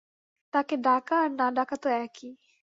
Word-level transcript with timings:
তাকে 0.53 0.75
ডাকা 0.77 1.15
আর 1.23 1.29
না 1.31 1.47
ডাকা 1.51 1.75
তো 1.83 1.87
একই। 1.97 2.29